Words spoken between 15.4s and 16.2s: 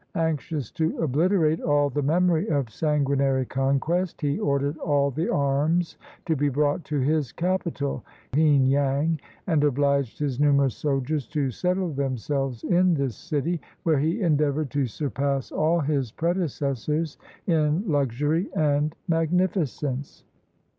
all his